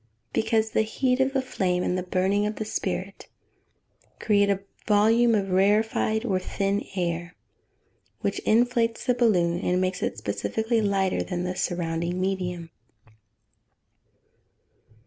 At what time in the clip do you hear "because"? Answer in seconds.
0.33-0.71